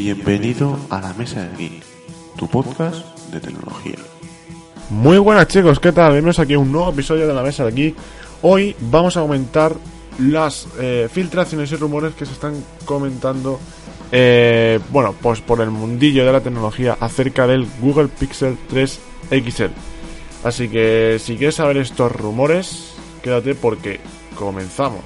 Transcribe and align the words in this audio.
Bienvenido 0.00 0.78
a 0.90 1.00
la 1.00 1.12
Mesa 1.14 1.42
del 1.42 1.56
Geek, 1.56 1.82
tu 2.36 2.46
podcast 2.46 3.04
de 3.32 3.40
tecnología. 3.40 3.96
Muy 4.90 5.18
buenas 5.18 5.48
chicos, 5.48 5.80
¿qué 5.80 5.90
tal? 5.90 6.12
Bienvenidos 6.12 6.38
aquí 6.38 6.54
a 6.54 6.60
un 6.60 6.70
nuevo 6.70 6.90
episodio 6.90 7.26
de 7.26 7.34
la 7.34 7.42
Mesa 7.42 7.64
del 7.64 7.74
Geek. 7.74 7.96
Hoy 8.42 8.76
vamos 8.78 9.16
a 9.16 9.22
comentar 9.22 9.74
las 10.20 10.68
eh, 10.78 11.08
filtraciones 11.10 11.72
y 11.72 11.76
rumores 11.76 12.14
que 12.14 12.26
se 12.26 12.32
están 12.32 12.54
comentando, 12.84 13.58
eh, 14.12 14.78
bueno, 14.90 15.16
pues 15.20 15.40
por 15.40 15.60
el 15.60 15.72
mundillo 15.72 16.24
de 16.24 16.32
la 16.32 16.42
tecnología 16.42 16.96
acerca 17.00 17.48
del 17.48 17.66
Google 17.80 18.06
Pixel 18.06 18.56
3 18.68 19.00
XL. 19.30 19.64
Así 20.44 20.68
que 20.68 21.18
si 21.18 21.36
quieres 21.36 21.56
saber 21.56 21.76
estos 21.76 22.12
rumores, 22.12 22.94
quédate 23.20 23.56
porque 23.56 23.98
comenzamos. 24.36 25.00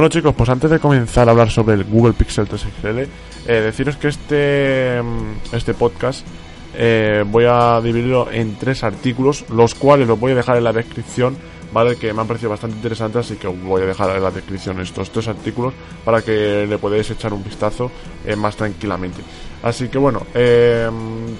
Bueno 0.00 0.08
chicos, 0.08 0.34
pues 0.34 0.48
antes 0.48 0.70
de 0.70 0.78
comenzar 0.78 1.28
a 1.28 1.32
hablar 1.32 1.50
sobre 1.50 1.74
el 1.74 1.84
Google 1.84 2.14
Pixel 2.14 2.48
3 2.48 2.62
XL, 2.80 3.00
eh, 3.00 3.06
deciros 3.46 3.98
que 3.98 4.08
este, 4.08 4.98
mm, 5.02 5.54
este 5.54 5.74
podcast 5.74 6.26
eh, 6.72 7.22
voy 7.26 7.44
a 7.46 7.78
dividirlo 7.82 8.32
en 8.32 8.56
tres 8.56 8.82
artículos, 8.82 9.44
los 9.50 9.74
cuales 9.74 10.08
los 10.08 10.18
voy 10.18 10.32
a 10.32 10.36
dejar 10.36 10.56
en 10.56 10.64
la 10.64 10.72
descripción, 10.72 11.36
¿vale? 11.74 11.96
Que 11.96 12.14
me 12.14 12.22
han 12.22 12.26
parecido 12.26 12.48
bastante 12.48 12.76
interesantes, 12.76 13.26
así 13.26 13.36
que 13.36 13.46
voy 13.46 13.82
a 13.82 13.84
dejar 13.84 14.16
en 14.16 14.22
la 14.22 14.30
descripción 14.30 14.80
estos 14.80 15.10
tres 15.10 15.28
artículos 15.28 15.74
para 16.02 16.22
que 16.22 16.66
le 16.66 16.78
podáis 16.78 17.10
echar 17.10 17.34
un 17.34 17.44
vistazo 17.44 17.90
eh, 18.24 18.36
más 18.36 18.56
tranquilamente. 18.56 19.20
Así 19.62 19.88
que 19.88 19.98
bueno, 19.98 20.22
eh, 20.32 20.88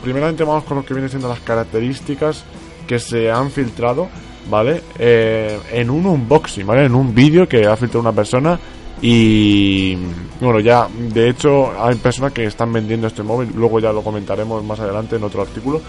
primeramente 0.03 0.45
vamos 0.45 0.65
con 0.65 0.77
lo 0.77 0.85
que 0.85 0.93
vienen 0.93 1.09
siendo 1.09 1.31
las 1.31 1.41
características 1.41 2.45
que 2.87 2.99
se 2.99 3.31
han 3.31 3.51
filtrado, 3.51 4.11
¿vale? 4.49 4.83
Eh, 4.99 5.59
en 5.73 5.91
un 5.91 6.07
unboxing, 6.07 6.67
¿vale? 6.67 6.85
En 6.85 6.95
un 6.95 7.15
vídeo 7.15 7.49
que 7.49 7.67
ha 7.67 7.77
filtrado 7.77 8.01
una 8.01 8.13
persona 8.13 8.59
y 9.03 9.97
bueno, 10.41 10.61
ya 10.61 10.87
de 10.89 11.31
hecho 11.31 11.73
hay 11.83 11.95
personas 11.97 12.33
que 12.33 12.45
están 12.45 12.73
vendiendo 12.73 13.07
este 13.07 13.23
móvil, 13.23 13.51
luego 13.55 13.81
ya 13.81 13.93
lo 13.93 14.03
comentaremos 14.03 14.63
más 14.65 14.81
adelante 14.81 15.17
en 15.17 15.25
otro 15.25 15.43
artículo. 15.43 15.81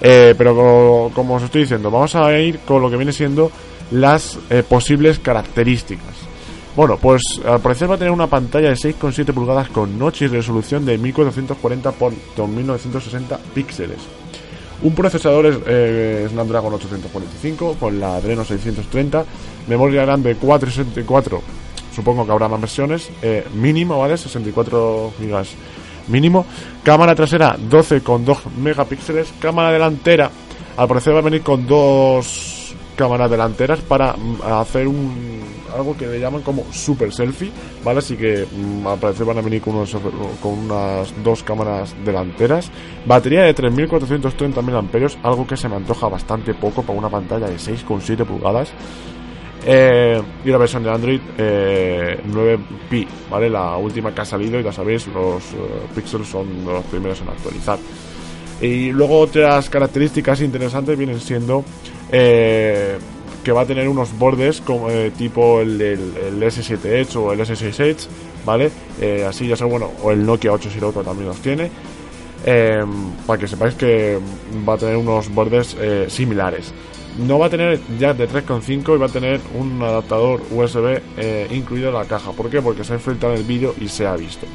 Eh, 0.00 0.34
pero 0.38 1.10
como, 1.14 1.34
os 1.34 1.42
estoy 1.42 1.62
diciendo, 1.62 1.90
vamos 1.90 2.14
a 2.14 2.38
ir 2.38 2.60
con 2.60 2.80
lo 2.80 2.90
que 2.90 2.96
viene 2.96 3.12
siendo 3.12 3.50
las 3.90 4.38
eh, 4.50 4.62
posibles 4.68 5.18
características. 5.18 6.14
Bueno, 6.76 6.96
pues 6.96 7.22
al 7.44 7.60
parecer 7.60 7.90
va 7.90 7.96
a 7.96 7.98
tener 7.98 8.12
una 8.12 8.28
pantalla 8.28 8.68
de 8.68 8.76
6,7 8.76 9.32
pulgadas 9.32 9.68
con 9.68 9.98
notch 9.98 10.22
y 10.22 10.26
resolución 10.28 10.84
de 10.84 10.96
1440 10.96 11.88
x 11.88 12.18
2960 12.36 13.38
píxeles. 13.52 13.98
Un 14.82 14.94
procesador 14.94 15.62
eh, 15.66 16.26
Snapdragon 16.30 16.74
845 16.74 17.76
con 17.80 17.98
la 17.98 18.16
Adreno 18.16 18.44
630, 18.44 19.24
memoria 19.66 20.04
RAM 20.04 20.22
de 20.22 20.36
464 20.36 21.42
supongo 21.98 22.24
que 22.24 22.30
habrá 22.30 22.46
más 22.46 22.60
versiones, 22.60 23.10
eh, 23.22 23.44
mínimo, 23.54 23.98
¿vale? 23.98 24.16
64 24.16 25.14
gigas 25.18 25.48
mínimo. 26.06 26.46
Cámara 26.84 27.16
trasera 27.16 27.56
12,2 27.58 28.50
megapíxeles. 28.56 29.34
Cámara 29.40 29.72
delantera, 29.72 30.30
al 30.76 30.86
parecer 30.86 31.12
va 31.12 31.18
a 31.18 31.22
venir 31.22 31.42
con 31.42 31.66
dos 31.66 32.72
cámaras 32.94 33.28
delanteras 33.28 33.80
para 33.80 34.12
mm, 34.12 34.42
hacer 34.42 34.86
un 34.86 35.57
algo 35.74 35.96
que 35.96 36.06
le 36.06 36.20
llaman 36.20 36.42
como 36.42 36.64
super 36.72 37.12
selfie, 37.12 37.50
¿vale? 37.84 37.98
Así 37.98 38.16
que 38.16 38.46
mm, 38.50 38.86
al 38.86 38.98
parecer 38.98 39.26
van 39.26 39.38
a 39.38 39.42
venir 39.42 39.60
con, 39.60 39.74
unos, 39.76 39.96
con 40.42 40.58
unas 40.58 41.12
dos 41.22 41.42
cámaras 41.42 41.94
delanteras. 42.04 42.70
Batería 43.06 43.42
de 43.42 43.54
3430 43.54 44.62
mAh, 44.62 44.82
algo 45.22 45.46
que 45.46 45.56
se 45.56 45.68
me 45.68 45.76
antoja 45.76 46.08
bastante 46.08 46.54
poco 46.54 46.82
para 46.82 46.98
una 46.98 47.08
pantalla 47.08 47.46
de 47.48 47.56
6,7 47.56 48.24
pulgadas. 48.24 48.72
Eh, 49.66 50.22
y 50.44 50.50
la 50.50 50.58
versión 50.58 50.84
de 50.84 50.90
Android 50.90 51.20
eh, 51.36 52.20
9P, 52.26 53.06
¿vale? 53.30 53.50
La 53.50 53.76
última 53.76 54.14
que 54.14 54.20
ha 54.20 54.24
salido 54.24 54.58
y 54.60 54.62
ya 54.62 54.72
sabéis, 54.72 55.06
los 55.08 55.42
eh, 55.52 55.56
píxeles 55.94 56.28
son 56.28 56.64
los 56.64 56.84
primeros 56.84 57.20
en 57.20 57.28
actualizar. 57.28 57.78
Y 58.60 58.90
luego 58.92 59.20
otras 59.20 59.68
características 59.70 60.40
interesantes 60.40 60.96
vienen 60.96 61.20
siendo 61.20 61.64
eh, 62.10 62.98
que 63.48 63.52
va 63.52 63.62
a 63.62 63.64
tener 63.64 63.88
unos 63.88 64.12
bordes 64.18 64.60
como 64.60 64.90
eh, 64.90 65.10
tipo 65.10 65.62
el, 65.62 65.80
el, 65.80 66.42
S7 66.42 66.84
Edge 66.84 67.16
o 67.16 67.32
el 67.32 67.40
S6 67.40 67.80
Edge, 67.80 68.06
¿vale? 68.44 68.70
Eh, 69.00 69.24
así 69.26 69.48
ya 69.48 69.56
sea 69.56 69.66
bueno, 69.66 69.90
o 70.02 70.12
el 70.12 70.26
Nokia 70.26 70.52
808 70.52 71.02
también 71.02 71.28
los 71.28 71.38
tiene. 71.38 71.70
para 73.26 73.38
que 73.40 73.48
sepáis 73.48 73.74
que 73.74 74.18
va 74.68 74.74
a 74.74 74.76
tener 74.76 74.98
unos 74.98 75.32
bordes 75.34 75.74
similares 76.08 76.74
no 77.16 77.38
va 77.38 77.46
a 77.46 77.50
tener 77.50 77.80
jack 77.98 78.18
de 78.18 78.28
3.5 78.28 78.94
y 78.94 78.98
va 78.98 79.06
a 79.06 79.08
tener 79.08 79.40
un 79.54 79.82
adaptador 79.82 80.42
USB 80.50 81.00
eh, 81.16 81.48
incluido 81.50 81.88
en 81.88 81.94
la 81.94 82.04
caja. 82.04 82.32
¿Por 82.32 82.48
qué? 82.50 82.60
Porque 82.62 82.84
se 82.84 82.92
ha 82.92 82.96
enfrentado 82.96 83.32
en 83.32 83.40
el 83.40 83.44
vídeo 83.44 83.74
y 83.80 83.88
se 83.88 84.06
ha 84.06 84.14
visto. 84.14 84.46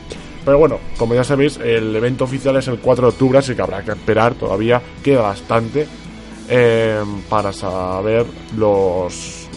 Pero 0.45 0.59
bueno, 0.59 0.79
como 0.97 1.15
ya 1.15 1.23
sabéis, 1.23 1.57
el 1.57 1.95
evento 1.95 2.25
oficial 2.25 2.55
es 2.57 2.67
el 2.67 2.79
4 2.79 3.07
de 3.07 3.09
octubre, 3.09 3.39
así 3.39 3.55
que 3.55 3.61
habrá 3.61 3.83
que 3.83 3.91
esperar, 3.91 4.35
todavía 4.35 4.81
queda 5.03 5.23
bastante 5.23 5.87
eh, 6.49 7.03
para 7.29 7.53
saber 7.53 8.25
los, 8.57 9.49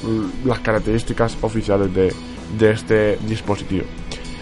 las 0.45 0.61
características 0.61 1.37
oficiales 1.43 1.93
de, 1.95 2.13
de 2.59 2.71
este 2.71 3.19
dispositivo. 3.27 3.85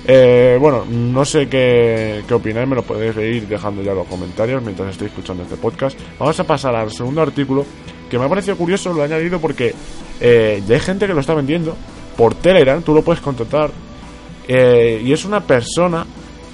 Eh, 0.07 0.59
bueno, 0.61 0.85
no 0.85 1.25
sé 1.25 1.49
qué, 1.49 2.23
qué 2.29 2.35
opináis, 2.35 2.69
me 2.69 2.77
lo 2.77 2.83
podéis 2.83 3.17
ir 3.17 3.49
dejando 3.49 3.83
ya 3.83 3.93
en 3.93 3.99
los 3.99 4.07
comentarios 4.07 4.63
mientras 4.63 4.91
estoy 4.91 5.07
escuchando 5.07 5.45
este 5.45 5.57
podcast. 5.57 5.99
Vamos 6.19 6.39
a 6.39 6.45
pasar 6.45 6.77
al 6.77 6.91
segundo 6.91 7.23
artículo 7.23 7.65
que 8.11 8.19
me 8.19 8.27
ha 8.27 8.29
parecido 8.29 8.57
curioso, 8.57 8.93
lo 8.93 9.03
he 9.03 9.07
añadido 9.07 9.41
porque 9.41 9.75
eh, 10.21 10.63
ya 10.67 10.75
hay 10.75 10.81
gente 10.81 11.07
que 11.07 11.15
lo 11.15 11.21
está 11.21 11.35
vendiendo 11.35 11.75
por 12.17 12.35
Telegram, 12.35 12.83
tú 12.83 12.95
lo 12.95 13.03
puedes 13.03 13.23
contratar. 13.23 13.71
Eh, 14.47 15.03
y 15.03 15.13
es 15.13 15.25
una 15.25 15.41
persona 15.41 16.07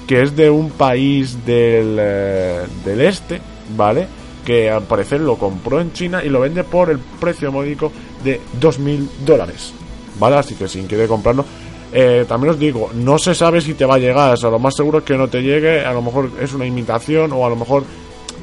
que 0.07 0.23
es 0.23 0.37
de 0.37 0.49
un 0.49 0.71
país 0.71 1.45
del, 1.45 1.97
eh, 1.99 2.63
del 2.85 3.01
este, 3.01 3.41
¿vale? 3.77 4.07
Que 4.45 4.71
al 4.71 4.83
parecer 4.83 5.21
lo 5.21 5.37
compró 5.37 5.81
en 5.81 5.93
China 5.93 6.23
y 6.25 6.29
lo 6.29 6.41
vende 6.41 6.65
por 6.65 6.91
el 6.91 6.99
precio 6.99 7.53
módico 7.53 7.93
de 8.25 8.41
2.000 8.61 9.09
dólares, 9.25 9.73
¿vale? 10.19 10.37
Así 10.37 10.55
que 10.55 10.69
si 10.69 10.83
quiere 10.83 11.07
comprarlo, 11.07 11.45
eh, 11.93 12.25
también 12.27 12.53
os 12.53 12.59
digo, 12.59 12.91
no 12.95 13.19
se 13.19 13.35
sabe 13.35 13.61
si 13.61 13.75
te 13.75 13.85
va 13.85 13.97
a 13.97 13.99
llegar, 13.99 14.35
o 14.35 14.37
sea, 14.37 14.51
lo 14.51 14.59
más 14.59 14.75
seguro 14.77 14.99
es 14.99 15.05
que 15.05 15.17
no 15.17 15.29
te 15.29 15.43
llegue, 15.43 15.85
a 15.85 15.93
lo 15.93 16.03
mejor 16.03 16.31
es 16.41 16.53
una 16.55 16.67
imitación 16.67 17.33
o 17.33 17.45
a 17.45 17.49
lo 17.49 17.57
mejor 17.57 17.85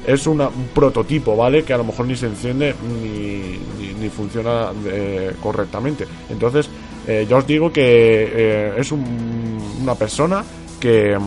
es 0.08 0.26
un 0.26 0.42
prototipo, 0.74 1.36
¿vale? 1.36 1.64
Que 1.64 1.74
a 1.74 1.78
lo 1.78 1.84
mejor 1.84 2.08
ni 2.08 2.16
se 2.16 2.28
enciende 2.28 2.74
ni, 2.82 3.60
ni, 4.00 4.10
funciona 4.10 4.72
eh, 4.86 5.34
correctamente. 5.42 6.08
Entonces, 6.30 6.70
eh, 7.06 7.28
ya 7.30 7.36
os 7.36 7.46
digo 7.46 7.72
que 7.72 7.84
eh, 7.84 8.74
es 8.78 8.92
una 8.94 9.96
persona 9.96 10.44
que, 10.80 11.18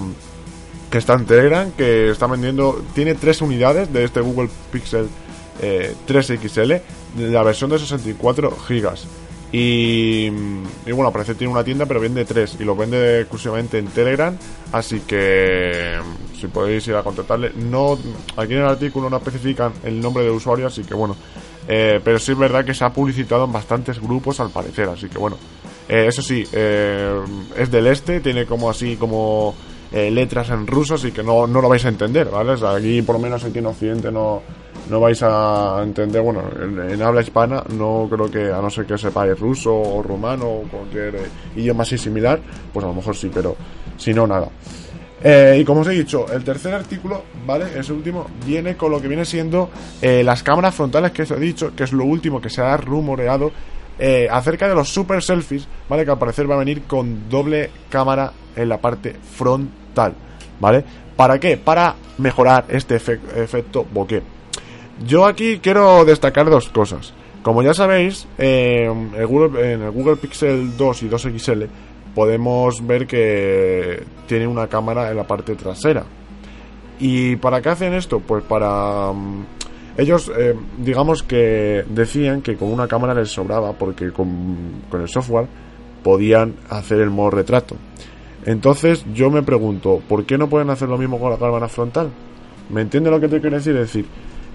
que 0.90 0.98
está 0.98 1.14
en 1.14 1.26
Telegram, 1.26 1.70
que 1.72 2.10
está 2.10 2.26
vendiendo, 2.26 2.82
tiene 2.94 3.14
tres 3.14 3.40
unidades 3.40 3.92
de 3.92 4.04
este 4.04 4.20
Google 4.20 4.48
Pixel 4.72 5.08
3 6.06 6.26
XL, 6.26 6.72
la 7.18 7.42
versión 7.42 7.70
de 7.70 7.78
64 7.78 8.56
gigas. 8.66 9.06
Y, 9.52 10.30
y, 10.86 10.92
bueno, 10.92 11.10
parece 11.12 11.32
que 11.32 11.38
tiene 11.38 11.52
una 11.52 11.64
tienda, 11.64 11.84
pero 11.84 12.00
vende 12.00 12.24
tres 12.24 12.56
y 12.60 12.64
lo 12.64 12.76
vende 12.76 13.20
exclusivamente 13.20 13.78
en 13.78 13.86
Telegram. 13.88 14.36
Así 14.72 15.00
que 15.00 15.98
si 16.40 16.46
podéis 16.46 16.86
ir 16.86 16.94
a 16.94 17.02
contactarle. 17.02 17.52
No, 17.56 17.98
aquí 18.36 18.54
en 18.54 18.60
el 18.60 18.66
artículo 18.68 19.10
no 19.10 19.16
especifican 19.16 19.72
el 19.84 20.00
nombre 20.00 20.24
del 20.24 20.32
usuario, 20.32 20.68
así 20.68 20.82
que 20.82 20.94
bueno. 20.94 21.16
Eh, 21.68 22.00
pero 22.02 22.18
sí 22.18 22.32
es 22.32 22.38
verdad 22.38 22.64
que 22.64 22.74
se 22.74 22.84
ha 22.84 22.92
publicitado 22.92 23.44
en 23.44 23.52
bastantes 23.52 24.00
grupos 24.00 24.40
al 24.40 24.50
parecer, 24.50 24.88
así 24.88 25.08
que 25.08 25.18
bueno. 25.18 25.36
Eh, 25.88 26.06
eso 26.06 26.22
sí, 26.22 26.44
eh, 26.52 27.20
es 27.56 27.70
del 27.70 27.88
este, 27.88 28.20
tiene 28.20 28.46
como 28.46 28.70
así 28.70 28.96
como 28.96 29.54
letras 29.92 30.50
en 30.50 30.66
ruso, 30.66 30.94
así 30.94 31.10
que 31.10 31.22
no, 31.22 31.46
no 31.46 31.60
lo 31.60 31.68
vais 31.68 31.84
a 31.84 31.88
entender, 31.88 32.28
¿vale? 32.30 32.52
aquí 32.52 33.02
por 33.02 33.16
lo 33.16 33.22
menos 33.22 33.42
aquí 33.42 33.58
en 33.58 33.66
Occidente 33.66 34.12
no, 34.12 34.40
no 34.90 35.00
vais 35.00 35.22
a 35.22 35.80
entender, 35.82 36.20
bueno, 36.20 36.42
en, 36.60 37.00
habla 37.02 37.22
hispana 37.22 37.62
no 37.76 38.08
creo 38.10 38.30
que, 38.30 38.52
a 38.52 38.60
no 38.60 38.68
ser 38.68 38.86
que 38.86 38.98
sepáis 38.98 39.38
ruso 39.38 39.74
o 39.74 40.02
rumano 40.02 40.46
o 40.46 40.62
cualquier 40.62 41.18
idioma 41.56 41.82
así 41.82 41.96
similar, 41.96 42.40
pues 42.72 42.84
a 42.84 42.88
lo 42.88 42.94
mejor 42.94 43.16
sí, 43.16 43.30
pero 43.32 43.56
si 43.96 44.12
no, 44.12 44.26
nada. 44.26 44.48
Eh, 45.22 45.58
y 45.60 45.64
como 45.64 45.82
os 45.82 45.88
he 45.88 45.92
dicho, 45.92 46.26
el 46.32 46.42
tercer 46.42 46.72
artículo, 46.74 47.22
¿vale? 47.46 47.78
Ese 47.78 47.92
último, 47.92 48.26
viene 48.46 48.76
con 48.76 48.90
lo 48.90 49.00
que 49.00 49.08
viene 49.08 49.24
siendo 49.24 49.70
eh, 50.00 50.22
las 50.24 50.42
cámaras 50.42 50.74
frontales 50.74 51.12
que 51.12 51.22
os 51.22 51.30
he 51.30 51.38
dicho, 51.38 51.74
que 51.76 51.84
es 51.84 51.92
lo 51.92 52.04
último 52.04 52.40
que 52.40 52.48
se 52.48 52.62
ha 52.62 52.76
rumoreado 52.76 53.52
eh, 53.98 54.28
acerca 54.30 54.66
de 54.66 54.74
los 54.74 54.88
super 54.88 55.22
selfies, 55.22 55.68
¿vale? 55.88 56.04
Que 56.04 56.10
al 56.10 56.18
parecer 56.18 56.50
va 56.50 56.54
a 56.54 56.58
venir 56.58 56.82
con 56.82 57.28
doble 57.28 57.70
cámara 57.90 58.32
en 58.56 58.68
la 58.68 58.78
parte 58.78 59.14
frontal, 59.14 59.79
¿vale? 60.60 60.84
¿Para 61.16 61.38
qué? 61.38 61.56
Para 61.56 61.94
mejorar 62.18 62.64
este 62.68 62.96
efecto 62.96 63.86
bokeh. 63.92 64.22
Yo 65.06 65.26
aquí 65.26 65.58
quiero 65.58 66.04
destacar 66.04 66.48
dos 66.50 66.68
cosas. 66.68 67.12
Como 67.42 67.62
ya 67.62 67.72
sabéis, 67.72 68.26
en 68.38 69.12
el 69.16 69.26
Google 69.26 70.16
Pixel 70.16 70.76
2 70.76 71.02
y 71.02 71.08
2 71.08 71.22
XL 71.38 71.62
podemos 72.14 72.86
ver 72.86 73.06
que 73.06 74.02
tiene 74.26 74.46
una 74.46 74.66
cámara 74.66 75.10
en 75.10 75.16
la 75.16 75.26
parte 75.26 75.54
trasera. 75.54 76.04
¿Y 76.98 77.36
para 77.36 77.62
qué 77.62 77.70
hacen 77.70 77.94
esto? 77.94 78.20
Pues 78.20 78.44
para... 78.44 79.12
Mm, 79.12 79.44
ellos, 79.96 80.30
eh, 80.36 80.54
digamos 80.78 81.22
que 81.22 81.84
decían 81.88 82.42
que 82.42 82.56
con 82.56 82.72
una 82.72 82.86
cámara 82.86 83.14
les 83.14 83.30
sobraba 83.30 83.72
porque 83.72 84.12
con, 84.12 84.82
con 84.88 85.02
el 85.02 85.08
software 85.08 85.46
podían 86.02 86.54
hacer 86.68 87.00
el 87.00 87.10
modo 87.10 87.30
retrato. 87.30 87.76
Entonces 88.46 89.04
yo 89.14 89.30
me 89.30 89.42
pregunto, 89.42 90.00
¿por 90.08 90.24
qué 90.24 90.38
no 90.38 90.48
pueden 90.48 90.70
hacer 90.70 90.88
lo 90.88 90.98
mismo 90.98 91.18
con 91.18 91.30
la 91.30 91.38
cámara 91.38 91.68
frontal? 91.68 92.10
¿Me 92.70 92.80
entiende 92.80 93.10
lo 93.10 93.20
que 93.20 93.28
te 93.28 93.40
quiero 93.40 93.56
decir? 93.56 93.74
Es 93.76 93.92
decir, 93.92 94.06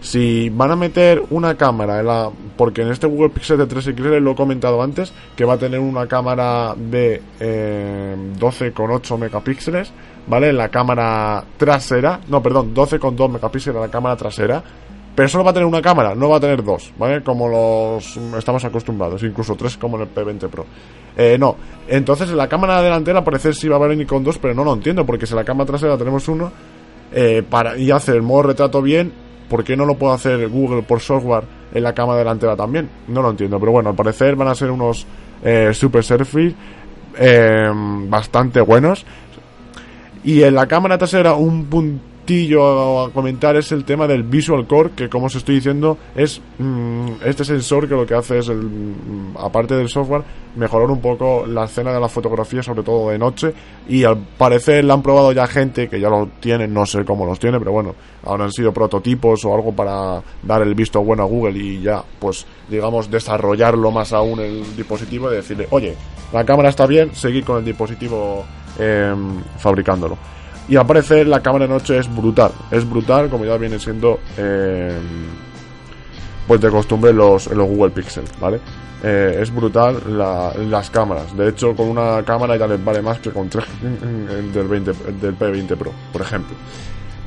si 0.01 0.49
van 0.49 0.71
a 0.71 0.75
meter 0.75 1.23
una 1.31 1.55
cámara 1.55 1.99
en 1.99 2.05
la, 2.05 2.29
porque 2.57 2.83
en 2.83 2.89
este 2.89 3.07
Google 3.07 3.29
Pixel 3.29 3.57
de 3.57 3.67
3XL 3.67 4.19
lo 4.19 4.31
he 4.31 4.35
comentado 4.35 4.81
antes 4.81 5.11
que 5.35 5.45
va 5.45 5.53
a 5.53 5.57
tener 5.57 5.79
una 5.79 6.07
cámara 6.07 6.75
de 6.75 7.21
eh, 7.39 8.15
12,8 8.39 9.17
megapíxeles 9.17 9.91
vale 10.27 10.49
en 10.49 10.57
la 10.57 10.69
cámara 10.69 11.43
trasera 11.57 12.19
no 12.27 12.41
perdón 12.43 12.73
12,2 12.75 13.31
megapíxeles 13.31 13.75
en 13.75 13.81
la 13.81 13.91
cámara 13.91 14.15
trasera 14.15 14.63
pero 15.15 15.29
solo 15.29 15.43
va 15.43 15.51
a 15.51 15.53
tener 15.53 15.65
una 15.65 15.81
cámara, 15.81 16.13
no 16.13 16.29
va 16.29 16.37
a 16.37 16.39
tener 16.39 16.63
dos, 16.63 16.91
¿vale? 16.97 17.23
Como 17.23 17.47
los 17.47 18.17
estamos 18.37 18.63
acostumbrados, 18.65 19.23
incluso 19.23 19.55
tres 19.55 19.77
como 19.77 19.95
en 19.97 20.03
el 20.03 20.13
P20 20.13 20.49
Pro. 20.49 20.65
Eh, 21.17 21.37
no, 21.39 21.55
entonces 21.87 22.29
en 22.29 22.37
la 22.37 22.49
cámara 22.49 22.81
delantera 22.81 23.23
parece 23.23 23.53
si 23.53 23.69
va 23.69 23.77
a 23.77 23.87
venir 23.87 24.05
con 24.05 24.23
dos, 24.23 24.37
pero 24.37 24.53
no 24.53 24.63
lo 24.65 24.73
entiendo, 24.73 25.05
porque 25.05 25.25
si 25.25 25.33
en 25.33 25.37
la 25.37 25.45
cámara 25.45 25.67
trasera 25.67 25.97
tenemos 25.97 26.27
uno, 26.27 26.51
eh, 27.13 27.43
para, 27.49 27.77
y 27.77 27.91
hacer 27.91 28.15
el 28.15 28.21
modo 28.21 28.43
retrato 28.43 28.81
bien, 28.81 29.13
¿por 29.49 29.63
qué 29.63 29.77
no 29.77 29.85
lo 29.85 29.95
puede 29.95 30.15
hacer 30.15 30.49
Google 30.49 30.83
por 30.83 30.99
software 30.99 31.45
en 31.73 31.83
la 31.83 31.93
cámara 31.93 32.19
delantera 32.19 32.55
también? 32.55 32.89
No 33.07 33.21
lo 33.21 33.29
entiendo, 33.29 33.59
pero 33.59 33.71
bueno, 33.71 33.91
al 33.91 33.95
parecer 33.95 34.35
van 34.35 34.49
a 34.49 34.55
ser 34.55 34.69
unos 34.69 35.05
eh, 35.43 35.69
super 35.73 36.03
selfies 36.03 36.53
eh, 37.17 37.71
bastante 38.07 38.59
buenos. 38.59 39.05
Y 40.23 40.41
en 40.41 40.55
la 40.55 40.67
cámara 40.67 40.97
trasera 40.97 41.35
un 41.35 41.65
punto 41.65 42.14
a 42.27 43.09
comentar 43.13 43.55
es 43.55 43.71
el 43.71 43.85
tema 43.85 44.07
del 44.07 44.23
Visual 44.23 44.65
Core, 44.65 44.91
que 44.95 45.09
como 45.09 45.27
os 45.27 45.35
estoy 45.35 45.55
diciendo, 45.55 45.97
es 46.15 46.41
mm, 46.57 47.07
este 47.23 47.45
sensor 47.45 47.87
que 47.87 47.95
lo 47.95 48.05
que 48.05 48.15
hace 48.15 48.39
es, 48.39 48.49
el, 48.49 48.57
mm, 48.57 49.37
aparte 49.37 49.75
del 49.75 49.89
software, 49.89 50.23
mejorar 50.55 50.89
un 50.89 51.01
poco 51.01 51.45
la 51.45 51.65
escena 51.65 51.93
de 51.93 51.99
la 51.99 52.07
fotografía, 52.07 52.63
sobre 52.63 52.83
todo 52.83 53.09
de 53.09 53.17
noche. 53.17 53.53
Y 53.87 54.03
al 54.03 54.17
parecer 54.17 54.83
la 54.83 54.95
han 54.95 55.01
probado 55.01 55.31
ya 55.31 55.45
gente 55.47 55.87
que 55.87 55.99
ya 55.99 56.09
lo 56.09 56.27
tiene, 56.39 56.67
no 56.67 56.85
sé 56.85 57.05
cómo 57.05 57.25
los 57.25 57.39
tiene, 57.39 57.59
pero 57.59 57.71
bueno, 57.71 57.93
ahora 58.23 58.45
han 58.45 58.51
sido 58.51 58.73
prototipos 58.73 59.45
o 59.45 59.53
algo 59.53 59.71
para 59.73 60.21
dar 60.41 60.61
el 60.61 60.73
visto 60.73 61.03
bueno 61.03 61.23
a 61.23 61.25
Google 61.25 61.59
y 61.59 61.81
ya, 61.81 62.03
pues 62.19 62.45
digamos, 62.69 63.11
desarrollarlo 63.11 63.91
más 63.91 64.13
aún 64.13 64.39
el 64.39 64.75
dispositivo 64.75 65.31
y 65.31 65.35
decirle, 65.35 65.67
oye, 65.69 65.95
la 66.33 66.43
cámara 66.43 66.69
está 66.69 66.87
bien, 66.87 67.13
seguir 67.13 67.45
con 67.45 67.59
el 67.59 67.65
dispositivo 67.65 68.43
em, 68.79 69.41
fabricándolo. 69.57 70.17
Y 70.67 70.75
aparece 70.75 71.23
la 71.25 71.41
cámara 71.41 71.67
de 71.67 71.73
noche 71.73 71.97
es 71.97 72.13
brutal. 72.13 72.51
Es 72.71 72.89
brutal, 72.89 73.29
como 73.29 73.45
ya 73.45 73.57
viene 73.57 73.79
siendo. 73.79 74.19
Eh, 74.37 74.97
pues 76.47 76.61
de 76.61 76.69
costumbre 76.69 77.11
los, 77.11 77.47
los 77.47 77.67
Google 77.67 77.91
Pixel, 77.91 78.25
¿vale? 78.39 78.59
Eh, 79.03 79.39
es 79.41 79.53
brutal 79.53 80.01
las 80.69 80.89
cámaras. 80.89 81.35
De 81.35 81.49
hecho, 81.49 81.75
con 81.75 81.89
una 81.89 82.23
cámara 82.23 82.55
ya 82.55 82.67
les 82.67 82.83
vale 82.83 83.01
más 83.01 83.19
que 83.19 83.31
con 83.31 83.49
tres 83.49 83.65
del, 84.53 84.67
20, 84.67 84.93
del 85.21 85.37
P20 85.37 85.75
Pro, 85.75 85.91
por 86.11 86.21
ejemplo. 86.21 86.55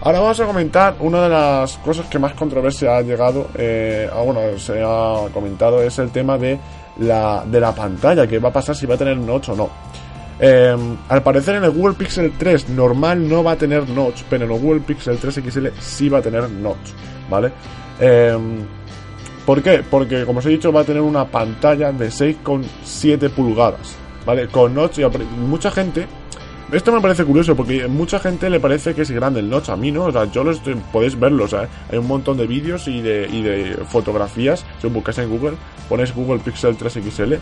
Ahora 0.01 0.21
vamos 0.21 0.39
a 0.41 0.47
comentar 0.47 0.97
una 1.01 1.23
de 1.23 1.29
las 1.29 1.77
cosas 1.79 2.07
que 2.07 2.21
más 2.21 2.33
controversia 2.35 2.97
ha 2.97 3.03
llegado, 3.03 3.49
eh, 3.55 4.09
bueno, 4.25 4.57
se 4.57 4.81
ha 4.81 5.29
comentado, 5.33 5.83
es 5.83 5.99
el 5.99 6.11
tema 6.11 6.39
de 6.39 6.59
la, 6.99 7.45
de 7.45 7.61
la 7.61 7.75
pantalla, 7.75 8.27
que 8.27 8.39
va 8.39 8.51
a 8.51 8.53
pasar 8.53 8.77
si 8.77 8.87
va 8.87 8.95
a 8.95 8.99
tener 8.99 9.17
notch 9.17 9.49
o 9.49 9.57
no. 9.57 9.69
Em, 10.41 10.97
al 11.09 11.23
parecer 11.23 11.57
en 11.57 11.65
el 11.65 11.71
Google 11.71 11.95
Pixel 11.95 12.33
3 12.39 12.69
normal 12.69 13.29
no 13.29 13.43
va 13.43 13.53
a 13.53 13.57
tener 13.57 13.89
notch, 13.89 14.23
pero 14.31 14.45
en 14.45 14.53
el 14.53 14.59
Google 14.59 14.81
Pixel 14.81 15.19
3 15.19 15.35
XL 15.35 15.67
sí 15.81 16.09
va 16.09 16.19
a 16.19 16.23
tener 16.23 16.49
notch, 16.49 16.91
¿vale? 17.29 17.53
Em, 17.99 18.61
¿Por 19.45 19.63
qué? 19.63 19.83
Porque 19.91 20.27
como 20.27 20.41
os 20.41 20.47
he 20.47 20.51
dicho 20.51 20.71
va 20.71 20.83
a 20.83 20.85
tener 20.85 21.01
una 21.01 21.25
pantalla 21.25 21.91
de 21.91 22.11
6,7 22.11 23.31
pulgadas, 23.31 23.97
¿vale? 24.27 24.47
Con 24.49 24.75
notch 24.75 24.99
y 24.99 25.05
mucha 25.39 25.71
gente... 25.71 26.07
Esto 26.71 26.93
me 26.93 27.01
parece 27.01 27.25
curioso 27.25 27.57
porque 27.57 27.89
mucha 27.89 28.19
gente 28.19 28.51
le 28.51 28.61
parece 28.61 28.95
que 28.95 29.01
es 29.01 29.11
grande 29.11 29.41
el 29.41 29.49
notch, 29.49 29.71
a 29.71 29.77
mí 29.77 29.91
no, 29.91 30.05
o 30.05 30.13
sea, 30.13 30.31
yo 30.31 30.45
lo 30.45 30.53
podéis 30.93 31.19
verlo, 31.19 31.45
o 31.45 31.49
sea, 31.49 31.67
hay 31.91 31.97
un 31.97 32.07
montón 32.07 32.37
de 32.37 32.47
vídeos 32.47 32.87
y 32.89 33.01
de, 33.01 33.27
y 33.27 33.41
de 33.41 33.79
fotografías, 33.87 34.67
si 34.83 34.89
buscáis 34.89 35.17
en 35.17 35.31
Google, 35.31 35.57
ponéis 35.89 36.15
Google 36.15 36.41
Pixel 36.41 36.77
3 36.77 36.93
XL 37.11 37.35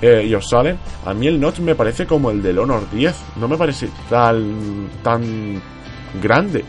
eh, 0.00 0.24
y 0.26 0.34
os 0.34 0.48
salen. 0.48 0.78
A 1.04 1.14
mí 1.14 1.26
el 1.26 1.40
notch 1.40 1.60
me 1.60 1.74
parece 1.74 2.06
como 2.06 2.30
el 2.30 2.42
del 2.42 2.58
Honor 2.58 2.90
10. 2.90 3.14
No 3.36 3.48
me 3.48 3.56
parece 3.56 3.88
tan, 4.08 4.88
tan 5.02 5.60
grande. 6.22 6.64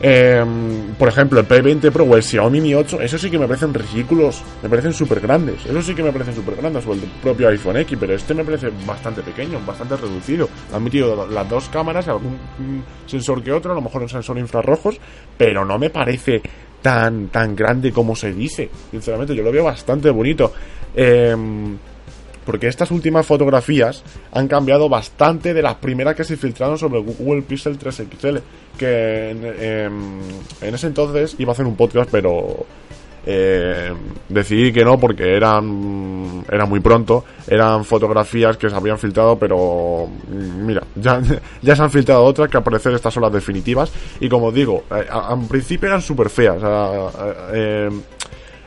Em, 0.00 0.94
por 0.94 1.08
ejemplo, 1.08 1.40
el 1.40 1.48
P20 1.48 1.90
Pro 1.90 2.04
o 2.04 2.16
el 2.16 2.22
Xiaomi 2.22 2.60
Mi 2.60 2.72
8, 2.72 3.00
eso 3.00 3.18
sí 3.18 3.30
que 3.30 3.38
me 3.38 3.48
parecen 3.48 3.74
ridículos, 3.74 4.42
me 4.62 4.68
parecen 4.68 4.92
súper 4.92 5.20
grandes. 5.20 5.66
Eso 5.66 5.82
sí 5.82 5.94
que 5.94 6.04
me 6.04 6.12
parecen 6.12 6.36
súper 6.36 6.54
grandes, 6.54 6.86
o 6.86 6.92
el 6.92 7.00
propio 7.20 7.48
iPhone 7.48 7.78
X, 7.78 7.98
pero 7.98 8.14
este 8.14 8.32
me 8.34 8.44
parece 8.44 8.70
bastante 8.86 9.22
pequeño, 9.22 9.60
bastante 9.66 9.96
reducido. 9.96 10.48
Han 10.72 10.84
metido 10.84 11.26
las 11.26 11.48
dos 11.48 11.68
cámaras, 11.68 12.06
algún 12.06 12.38
sensor 13.06 13.42
que 13.42 13.50
otro, 13.50 13.72
a 13.72 13.74
lo 13.74 13.80
mejor 13.80 14.02
un 14.02 14.08
sensor 14.08 14.38
infrarrojos, 14.38 15.00
pero 15.36 15.64
no 15.64 15.78
me 15.78 15.90
parece 15.90 16.42
tan, 16.80 17.28
tan 17.28 17.56
grande 17.56 17.90
como 17.90 18.14
se 18.14 18.32
dice. 18.32 18.70
Sinceramente, 18.92 19.34
yo 19.34 19.42
lo 19.42 19.50
veo 19.50 19.64
bastante 19.64 20.10
bonito. 20.10 20.52
Eh, 20.94 21.34
porque 22.48 22.66
estas 22.66 22.90
últimas 22.90 23.26
fotografías 23.26 24.02
han 24.32 24.48
cambiado 24.48 24.88
bastante 24.88 25.52
de 25.52 25.60
las 25.60 25.74
primeras 25.74 26.14
que 26.14 26.24
se 26.24 26.38
filtraron 26.38 26.78
sobre 26.78 26.98
Google 26.98 27.42
Pixel 27.42 27.76
3 27.76 28.04
XL, 28.18 28.36
que 28.78 29.30
en, 30.62 30.74
ese 30.74 30.86
entonces 30.86 31.36
iba 31.38 31.50
a 31.50 31.52
hacer 31.52 31.66
un 31.66 31.76
podcast, 31.76 32.08
pero 32.10 32.64
eh, 33.26 33.92
decidí 34.30 34.72
que 34.72 34.82
no 34.82 34.98
porque 34.98 35.36
eran 35.36 36.42
era 36.50 36.64
muy 36.64 36.80
pronto, 36.80 37.22
eran 37.46 37.84
fotografías 37.84 38.56
que 38.56 38.70
se 38.70 38.74
habían 38.74 38.98
filtrado, 38.98 39.38
pero 39.38 40.08
mira, 40.30 40.82
ya, 40.94 41.20
ya 41.60 41.76
se 41.76 41.82
han 41.82 41.90
filtrado 41.90 42.24
otras 42.24 42.48
que 42.48 42.56
al 42.56 42.62
parecer 42.62 42.94
estas 42.94 43.12
son 43.12 43.24
las 43.24 43.32
definitivas 43.34 43.92
y 44.20 44.28
como 44.30 44.50
digo, 44.50 44.84
eh, 44.90 45.06
al 45.10 45.46
principio 45.46 45.88
eran 45.88 46.00
súper 46.00 46.30
feas. 46.30 46.56
eh, 47.52 47.90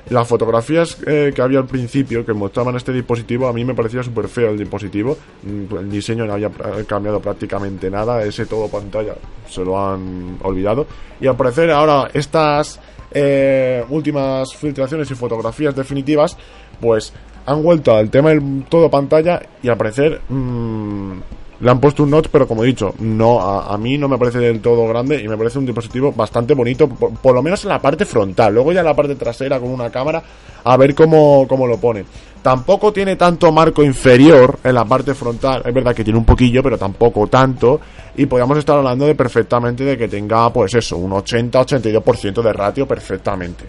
las 0.10 0.28
fotografías 0.28 0.98
eh, 1.06 1.32
que 1.34 1.42
había 1.42 1.60
al 1.60 1.68
principio 1.68 2.26
que 2.26 2.34
mostraban 2.34 2.76
este 2.76 2.92
dispositivo, 2.92 3.48
a 3.48 3.54
mí 3.54 3.64
me 3.64 3.74
parecía 3.74 4.04
súper 4.04 4.28
feo 4.28 4.50
el 4.50 4.58
dispositivo. 4.58 5.18
Mm, 5.44 5.76
el 5.78 5.92
diseño 5.92 6.26
no 6.26 6.34
había 6.34 6.50
cambiado 6.88 7.20
prácticamente 7.20 7.90
nada, 7.90 8.24
ese 8.24 8.46
todo 8.46 8.68
pantalla 8.68 9.16
se 9.48 9.64
lo 9.64 9.80
han 9.80 10.38
olvidado. 10.42 10.88
Y 11.20 11.28
al 11.28 11.36
parecer 11.36 11.72
ahora 11.72 12.10
estas 12.14 12.80
eh, 13.12 13.84
últimas 13.90 14.54
filtraciones 14.56 15.10
y 15.12 15.16
fotografías 15.16 15.76
definitivas, 15.76 16.38
pues 16.80 17.14
han 17.46 17.64
vuelto 17.64 17.96
al 17.96 18.10
tema 18.10 18.30
del 18.30 18.66
todo 18.70 18.90
pantalla 18.90 19.42
y 19.62 19.70
al 19.70 19.78
parecer... 19.78 20.22
Mmm, 20.30 21.20
le 21.62 21.70
han 21.70 21.80
puesto 21.80 22.04
un 22.04 22.10
notch, 22.10 22.28
pero 22.32 22.48
como 22.48 22.64
he 22.64 22.68
dicho, 22.68 22.96
no 23.00 23.40
a, 23.40 23.78
mí 23.78 23.98
no 23.98 24.08
me 24.08 24.18
parece 24.18 24.40
del 24.40 24.60
todo 24.60 24.88
grande 24.88 25.22
y 25.22 25.28
me 25.28 25.38
parece 25.38 25.60
un 25.60 25.66
dispositivo 25.66 26.12
bastante 26.12 26.56
bonito, 26.56 26.90
por, 26.90 27.36
lo 27.36 27.44
menos 27.44 27.64
en 27.64 27.70
la 27.70 27.80
parte 27.80 28.06
frontal. 28.06 28.54
Luego 28.54 28.72
ya 28.72 28.80
en 28.80 28.88
la 28.88 28.96
parte 28.96 29.16
trasera 29.16 29.60
con 29.60 29.70
una 29.70 29.90
cámara, 29.92 30.24
a 30.64 30.78
ver 30.78 30.96
cómo, 30.96 31.46
cómo 31.48 31.68
lo 31.68 31.78
pone. 31.78 32.04
Tampoco 32.42 32.92
tiene 32.92 33.16
tanto 33.16 33.52
marco 33.52 33.84
inferior 33.84 34.58
en 34.64 34.74
la 34.74 34.86
parte 34.86 35.14
frontal. 35.14 35.62
Es 35.64 35.74
verdad 35.74 35.94
que 35.94 36.04
tiene 36.04 36.18
un 36.18 36.26
poquillo, 36.26 36.64
pero 36.64 36.78
tampoco 36.80 37.28
tanto. 37.28 37.80
Y 38.18 38.26
podríamos 38.26 38.58
estar 38.58 38.78
hablando 38.78 39.06
de 39.06 39.14
perfectamente 39.14 39.84
de 39.84 39.96
que 39.96 40.08
tenga, 40.08 40.52
pues 40.52 40.74
eso, 40.74 40.98
un 40.98 41.12
80-82% 41.12 42.42
de 42.42 42.54
ratio 42.54 42.88
perfectamente 42.88 43.66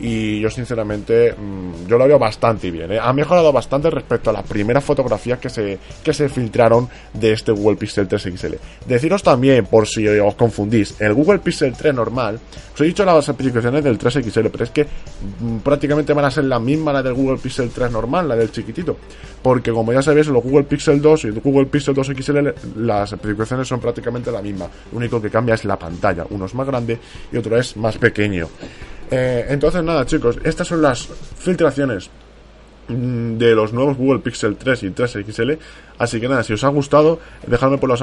y 0.00 0.40
yo 0.40 0.50
sinceramente 0.50 1.32
mm, 1.32 1.86
yo 1.86 1.98
lo 1.98 2.06
veo 2.06 2.18
bastante 2.18 2.70
bien. 2.70 2.92
¿eh? 2.92 2.98
Ha 3.00 3.12
mejorado 3.12 3.52
bastante 3.52 3.90
respecto 3.90 4.30
a 4.30 4.32
las 4.32 4.42
primeras 4.42 4.82
fotografías 4.82 5.38
que 5.38 5.48
se, 5.48 5.78
que 6.02 6.12
se 6.12 6.28
filtraron 6.28 6.88
de 7.12 7.32
este 7.32 7.52
Google 7.52 7.76
Pixel 7.76 8.08
3 8.08 8.22
XL. 8.22 8.54
Deciros 8.86 9.22
también, 9.22 9.66
por 9.66 9.86
si 9.86 10.06
os 10.06 10.34
confundís, 10.34 11.00
el 11.00 11.14
Google 11.14 11.38
Pixel 11.38 11.74
3 11.74 11.94
normal, 11.94 12.40
os 12.74 12.80
he 12.80 12.84
dicho 12.84 13.04
las 13.04 13.28
especificaciones 13.28 13.84
del 13.84 13.98
3 13.98 14.14
XL, 14.14 14.46
pero 14.50 14.64
es 14.64 14.70
que 14.70 14.84
mm, 14.84 15.58
prácticamente 15.58 16.12
van 16.12 16.24
a 16.24 16.30
ser 16.30 16.44
la 16.44 16.58
misma 16.58 16.92
la 16.92 17.02
del 17.02 17.14
Google 17.14 17.38
Pixel 17.38 17.70
3 17.70 17.90
normal, 17.90 18.28
la 18.28 18.36
del 18.36 18.50
chiquitito. 18.50 18.96
Porque 19.42 19.70
como 19.70 19.92
ya 19.92 20.02
sabéis, 20.02 20.26
los 20.26 20.42
Google 20.42 20.64
Pixel 20.64 21.00
2 21.00 21.24
y 21.24 21.26
el 21.28 21.40
Google 21.40 21.66
Pixel 21.66 21.94
2 21.94 22.06
XL, 22.18 22.48
las 22.76 23.12
especificaciones 23.12 23.68
son 23.68 23.78
prácticamente 23.78 24.32
la 24.32 24.42
misma. 24.42 24.68
Lo 24.90 24.98
único 24.98 25.20
que 25.20 25.30
cambia 25.30 25.54
es 25.54 25.64
la 25.64 25.78
pantalla. 25.78 26.24
Uno 26.30 26.46
es 26.46 26.54
más 26.54 26.66
grande 26.66 26.98
y 27.30 27.36
otro 27.36 27.56
es 27.56 27.76
más 27.76 27.96
pequeño. 27.98 28.48
Eh, 29.10 29.46
entonces 29.48 29.82
nada 29.82 30.06
chicos, 30.06 30.38
estas 30.44 30.66
son 30.66 30.82
las 30.82 31.06
filtraciones 31.38 32.10
mm, 32.88 33.36
de 33.36 33.54
los 33.54 33.72
nuevos 33.72 33.96
Google 33.96 34.20
Pixel 34.20 34.56
3 34.56 34.82
y 34.84 34.90
3 34.90 35.18
XL. 35.26 35.52
Así 35.96 36.20
que 36.20 36.28
nada, 36.28 36.42
si 36.42 36.52
os 36.52 36.64
ha 36.64 36.68
gustado, 36.68 37.20
dejadme 37.46 37.78
por 37.78 37.88
los, 37.88 38.02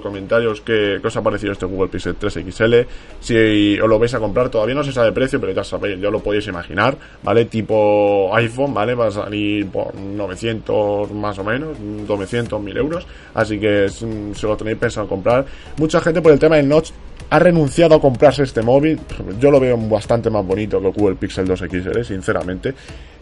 comentarios 0.00 0.62
qué, 0.62 0.98
os 1.04 1.16
ha 1.16 1.22
parecido 1.22 1.52
este 1.52 1.66
Google 1.66 1.88
Pixel 1.88 2.14
3 2.16 2.38
XL. 2.50 2.74
Si 3.20 3.78
os 3.78 3.88
lo 3.88 3.98
vais 3.98 4.14
a 4.14 4.18
comprar, 4.18 4.48
todavía 4.48 4.74
no 4.74 4.82
se 4.82 4.92
sabe 4.92 5.08
el 5.08 5.14
precio, 5.14 5.38
pero 5.38 5.52
ya 5.52 5.62
sabéis, 5.62 6.00
ya 6.00 6.08
lo 6.08 6.20
podéis 6.20 6.46
imaginar, 6.46 6.96
¿vale? 7.22 7.44
Tipo 7.44 8.34
iPhone, 8.34 8.72
¿vale? 8.72 8.94
Va 8.94 9.08
a 9.08 9.10
salir 9.10 9.68
por 9.68 9.94
900 9.94 11.10
más 11.12 11.38
o 11.38 11.44
menos, 11.44 11.78
900, 11.78 12.62
1000 12.62 12.76
euros. 12.78 13.06
Así 13.34 13.60
que 13.60 13.88
si 13.90 14.46
lo 14.46 14.56
tenéis 14.56 14.78
pensado 14.78 15.06
comprar, 15.06 15.44
mucha 15.76 16.00
gente 16.00 16.22
por 16.22 16.32
el 16.32 16.38
tema 16.38 16.56
del 16.56 16.68
notch 16.68 16.92
ha 17.32 17.38
renunciado 17.38 17.94
a 17.94 18.00
comprarse 18.00 18.42
este 18.42 18.60
móvil. 18.60 19.00
Yo 19.40 19.50
lo 19.50 19.58
veo 19.58 19.78
bastante 19.78 20.28
más 20.28 20.44
bonito 20.44 20.78
que 20.82 20.88
el 20.88 20.92
Google 20.92 21.16
Pixel 21.16 21.46
2 21.46 21.60
XL, 21.60 22.02
sinceramente. 22.04 22.74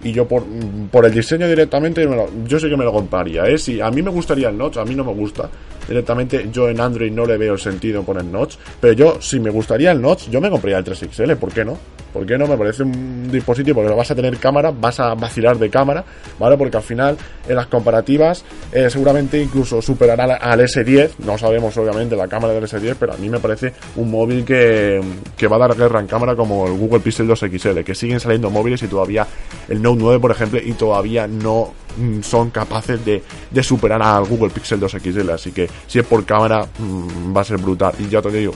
Y 0.03 0.13
yo 0.13 0.27
por, 0.27 0.45
por 0.91 1.05
el 1.05 1.13
diseño 1.13 1.47
directamente, 1.47 2.09
yo 2.47 2.59
sé 2.59 2.69
que 2.69 2.77
me 2.77 2.85
lo 2.85 2.93
compraría. 2.93 3.45
¿eh? 3.47 3.59
Si 3.59 3.81
a 3.81 3.91
mí 3.91 4.03
me 4.03 4.11
gustaría 4.11 4.49
el 4.49 4.57
notch, 4.57 4.79
a 4.79 4.85
mí 4.85 4.95
no 4.95 5.05
me 5.05 5.13
gusta. 5.13 5.49
Directamente 5.87 6.49
yo 6.53 6.69
en 6.69 6.81
Android 6.81 7.11
no 7.11 7.27
le 7.27 7.37
veo 7.37 7.55
el 7.55 7.59
sentido 7.59 8.03
poner 8.03 8.25
notch. 8.25 8.55
Pero 8.81 8.93
yo, 8.95 9.21
si 9.21 9.41
me 9.41 9.51
gustaría 9.51 9.91
el 9.91 10.01
notch, 10.01 10.29
yo 10.31 10.41
me 10.41 10.49
compraría 10.49 10.79
el 10.79 10.85
3XL. 10.85 11.37
¿Por 11.37 11.53
qué 11.53 11.65
no? 11.65 11.77
¿Por 12.13 12.27
qué 12.27 12.37
no? 12.37 12.47
Me 12.47 12.57
parece 12.57 12.83
un 12.83 13.31
dispositivo 13.31 13.83
que 13.83 13.89
vas 13.89 14.11
a 14.11 14.15
tener 14.15 14.37
cámara, 14.39 14.73
vas 14.73 14.99
a 15.01 15.15
vacilar 15.15 15.59
de 15.59 15.71
cámara, 15.71 16.05
¿vale? 16.39 16.57
Porque 16.57 16.77
al 16.77 16.83
final, 16.83 17.17
en 17.49 17.57
las 17.57 17.67
comparativas, 17.67 18.45
eh, 18.73 18.91
seguramente 18.91 19.41
incluso 19.41 19.81
superará 19.81 20.25
al, 20.37 20.61
S10. 20.61 21.19
No 21.25 21.39
sabemos, 21.39 21.77
obviamente, 21.77 22.17
la 22.17 22.27
cámara 22.27 22.53
del 22.55 22.65
S10, 22.65 22.97
pero 22.99 23.13
a 23.13 23.17
mí 23.17 23.29
me 23.29 23.39
parece 23.39 23.73
un 23.97 24.11
móvil 24.11 24.45
que, 24.45 25.01
que 25.37 25.47
va 25.47 25.57
a 25.57 25.61
dar 25.61 25.77
guerra 25.77 26.01
en 26.01 26.07
cámara 26.07 26.35
como 26.35 26.67
el 26.67 26.77
Google 26.77 27.01
Pixel 27.01 27.27
2 27.27 27.39
XL, 27.39 27.81
que 27.81 27.95
siguen 27.95 28.19
saliendo 28.19 28.51
móviles 28.51 28.83
y 28.83 28.89
todavía 28.89 29.27
el 29.69 29.81
Note 29.91 30.03
9, 30.03 30.21
por 30.21 30.31
ejemplo, 30.31 30.61
y 30.63 30.73
todavía 30.73 31.27
no 31.27 31.73
mm, 31.97 32.21
son 32.23 32.51
capaces 32.51 33.05
de, 33.05 33.23
de 33.51 33.63
superar 33.63 34.03
al 34.03 34.25
Google 34.25 34.51
Pixel 34.51 34.81
2 34.81 34.93
XL. 34.93 35.31
Así 35.31 35.53
que 35.53 35.69
si 35.87 35.99
es 35.99 36.07
por 36.07 36.25
cámara, 36.25 36.67
mm, 36.79 37.37
va 37.37 37.41
a 37.41 37.45
ser 37.45 37.59
brutal. 37.59 37.95
Y 37.99 38.09
ya 38.09 38.23
te 38.23 38.31
digo, 38.31 38.53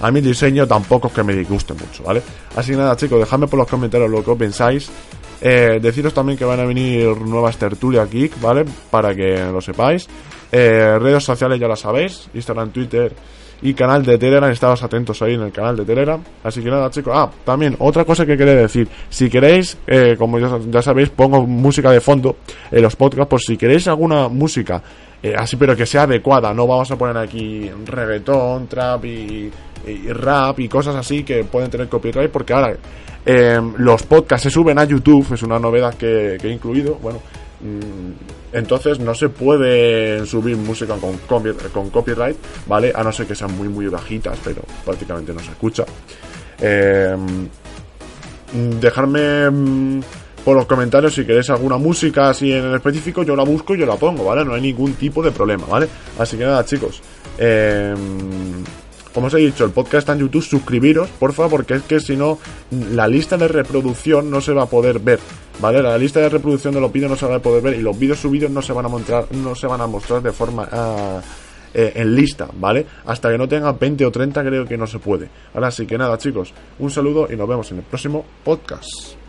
a 0.00 0.10
mí 0.10 0.18
el 0.20 0.24
diseño 0.24 0.66
tampoco 0.66 1.08
es 1.08 1.14
que 1.14 1.22
me 1.22 1.34
disguste 1.34 1.74
mucho, 1.74 2.02
¿vale? 2.04 2.22
Así 2.56 2.72
que 2.72 2.76
nada, 2.76 2.96
chicos, 2.96 3.18
dejadme 3.18 3.46
por 3.46 3.58
los 3.58 3.68
comentarios 3.68 4.10
lo 4.10 4.24
que 4.24 4.34
pensáis. 4.34 4.90
Eh, 5.42 5.78
deciros 5.80 6.12
también 6.12 6.38
que 6.38 6.44
van 6.44 6.60
a 6.60 6.64
venir 6.64 7.16
nuevas 7.16 7.56
tertulias 7.56 8.10
geek, 8.10 8.40
¿vale? 8.40 8.64
Para 8.90 9.14
que 9.14 9.36
lo 9.50 9.60
sepáis. 9.60 10.06
Eh, 10.52 10.98
redes 10.98 11.22
sociales 11.22 11.60
ya 11.60 11.68
las 11.68 11.80
sabéis, 11.80 12.28
Instagram, 12.34 12.70
Twitter 12.70 13.14
y 13.62 13.74
canal 13.74 14.04
de 14.04 14.18
Telegram, 14.18 14.50
estados 14.50 14.82
atentos 14.82 15.20
ahí 15.22 15.34
en 15.34 15.42
el 15.42 15.52
canal 15.52 15.76
de 15.76 15.84
Telegram. 15.84 16.22
Así 16.42 16.62
que 16.62 16.70
nada, 16.70 16.90
chicos. 16.90 17.12
Ah, 17.14 17.30
también 17.44 17.76
otra 17.78 18.04
cosa 18.04 18.24
que 18.24 18.36
quería 18.36 18.54
decir, 18.54 18.88
si 19.08 19.28
queréis, 19.28 19.76
eh, 19.86 20.16
como 20.18 20.38
ya, 20.38 20.82
sabéis, 20.82 21.10
pongo 21.10 21.46
música 21.46 21.90
de 21.90 22.00
fondo 22.00 22.36
en 22.70 22.82
los 22.82 22.96
podcasts, 22.96 23.28
por 23.28 23.40
si 23.40 23.56
queréis 23.56 23.88
alguna 23.88 24.28
música 24.28 24.82
así, 25.36 25.56
pero 25.56 25.76
que 25.76 25.84
sea 25.84 26.04
adecuada, 26.04 26.54
no 26.54 26.66
vamos 26.66 26.90
a 26.90 26.96
poner 26.96 27.18
aquí 27.18 27.70
reggaetón, 27.84 28.66
trap 28.68 29.04
y 29.04 29.50
rap 30.12 30.58
y 30.60 30.68
cosas 30.68 30.94
así 30.96 31.24
que 31.24 31.44
pueden 31.44 31.70
tener 31.70 31.88
copyright 31.88 32.30
porque 32.30 32.52
ahora 32.52 32.76
em, 33.24 33.74
los 33.78 34.02
podcasts 34.02 34.44
se 34.44 34.50
suben 34.50 34.78
a 34.78 34.84
YouTube, 34.84 35.32
es 35.32 35.42
una 35.42 35.58
novedad 35.58 35.94
que, 35.94 36.36
he 36.36 36.48
incluido, 36.48 36.96
bueno, 36.96 37.20
entonces 38.52 38.98
no 38.98 39.14
se 39.14 39.28
puede 39.28 40.24
subir 40.26 40.56
música 40.56 40.96
con, 40.96 41.90
copyright, 41.90 42.36
¿vale? 42.66 42.92
A 42.94 43.04
no 43.04 43.12
ser 43.12 43.26
que 43.26 43.34
sean 43.34 43.56
muy 43.56 43.68
muy 43.68 43.86
bajitas, 43.88 44.38
pero 44.42 44.62
prácticamente 44.84 45.32
no 45.32 45.40
se 45.40 45.50
escucha. 45.50 45.84
Em, 46.60 47.48
dejarme 48.80 49.50
mm, 49.50 50.00
por 50.44 50.56
los 50.56 50.66
comentarios 50.66 51.14
si 51.14 51.24
queréis 51.24 51.50
alguna 51.50 51.76
música 51.76 52.30
así 52.30 52.52
en 52.52 52.74
específico, 52.74 53.22
yo 53.22 53.36
la 53.36 53.44
busco 53.44 53.74
y 53.74 53.78
yo 53.78 53.86
la 53.86 53.96
pongo, 53.96 54.24
¿vale? 54.24 54.44
No 54.44 54.54
hay 54.54 54.62
ningún 54.62 54.94
tipo 54.94 55.22
de 55.22 55.30
problema, 55.30 55.66
¿vale? 55.66 55.88
Así 56.18 56.36
que 56.36 56.44
nada, 56.44 56.64
chicos. 56.64 57.02
Eh, 57.38 57.94
como 59.12 59.26
os 59.26 59.34
he 59.34 59.38
dicho, 59.38 59.64
el 59.64 59.72
podcast 59.72 59.98
está 60.00 60.12
en 60.12 60.20
YouTube, 60.20 60.42
suscribiros, 60.42 61.08
porfa, 61.10 61.48
porque 61.48 61.74
es 61.74 61.82
que 61.82 62.00
si 62.00 62.16
no, 62.16 62.38
la 62.70 63.08
lista 63.08 63.36
de 63.36 63.48
reproducción 63.48 64.30
no 64.30 64.40
se 64.40 64.52
va 64.52 64.62
a 64.62 64.66
poder 64.66 65.00
ver, 65.00 65.18
¿vale? 65.60 65.82
La 65.82 65.98
lista 65.98 66.20
de 66.20 66.28
reproducción 66.28 66.74
de 66.74 66.80
los 66.80 66.92
vídeos 66.92 67.10
no 67.10 67.16
se 67.16 67.26
va 67.26 67.36
a 67.36 67.38
poder 67.40 67.62
ver 67.62 67.74
y 67.74 67.82
los 67.82 67.98
vídeos 67.98 68.18
subidos 68.18 68.50
no 68.50 68.62
se 68.62 68.72
van 68.72 68.86
a 68.86 68.88
mostrar, 68.88 69.26
no 69.32 69.54
se 69.54 69.66
van 69.66 69.80
a 69.80 69.86
mostrar 69.86 70.22
de 70.22 70.32
forma 70.32 70.68
ah, 70.70 71.20
eh, 71.74 71.92
en 71.96 72.14
lista, 72.14 72.48
¿vale? 72.54 72.86
Hasta 73.06 73.30
que 73.30 73.38
no 73.38 73.48
tenga 73.48 73.72
20 73.72 74.06
o 74.06 74.10
30 74.10 74.42
creo 74.44 74.64
que 74.64 74.76
no 74.76 74.86
se 74.86 74.98
puede. 74.98 75.28
Ahora 75.54 75.70
sí 75.70 75.86
que 75.86 75.98
nada, 75.98 76.18
chicos, 76.18 76.52
un 76.78 76.90
saludo 76.90 77.28
y 77.30 77.36
nos 77.36 77.48
vemos 77.48 77.70
en 77.70 77.78
el 77.78 77.84
próximo 77.84 78.24
podcast. 78.44 79.19